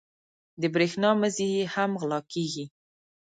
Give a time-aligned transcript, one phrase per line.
[0.61, 2.65] د برېښنا مزي یې هم غلا کېږي.